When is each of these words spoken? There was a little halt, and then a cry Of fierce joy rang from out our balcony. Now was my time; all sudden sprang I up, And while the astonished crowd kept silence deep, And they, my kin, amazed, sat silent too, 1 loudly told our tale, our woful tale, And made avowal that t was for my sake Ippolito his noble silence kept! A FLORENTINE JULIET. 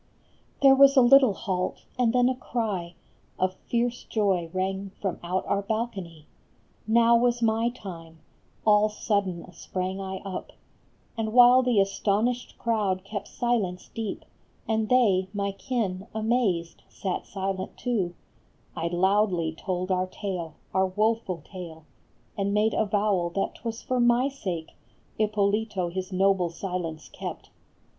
There 0.63 0.73
was 0.73 0.97
a 0.97 1.01
little 1.03 1.35
halt, 1.35 1.85
and 1.95 2.11
then 2.11 2.27
a 2.27 2.33
cry 2.33 2.95
Of 3.37 3.53
fierce 3.67 4.03
joy 4.03 4.49
rang 4.51 4.89
from 4.99 5.19
out 5.21 5.45
our 5.45 5.61
balcony. 5.61 6.25
Now 6.87 7.15
was 7.15 7.43
my 7.43 7.69
time; 7.69 8.17
all 8.65 8.89
sudden 8.89 9.45
sprang 9.51 9.99
I 10.01 10.17
up, 10.25 10.53
And 11.15 11.33
while 11.33 11.61
the 11.61 11.79
astonished 11.79 12.57
crowd 12.57 13.03
kept 13.03 13.27
silence 13.27 13.91
deep, 13.93 14.25
And 14.67 14.89
they, 14.89 15.27
my 15.35 15.51
kin, 15.51 16.07
amazed, 16.15 16.81
sat 16.89 17.27
silent 17.27 17.77
too, 17.77 18.15
1 18.73 18.91
loudly 18.93 19.53
told 19.53 19.91
our 19.91 20.07
tale, 20.07 20.55
our 20.73 20.87
woful 20.87 21.43
tale, 21.45 21.83
And 22.35 22.55
made 22.55 22.73
avowal 22.73 23.29
that 23.35 23.53
t 23.53 23.61
was 23.63 23.83
for 23.83 23.99
my 23.99 24.29
sake 24.29 24.71
Ippolito 25.19 25.89
his 25.89 26.11
noble 26.11 26.49
silence 26.49 27.07
kept! 27.07 27.19
A 27.19 27.19
FLORENTINE 27.19 27.49
JULIET. 27.51 27.53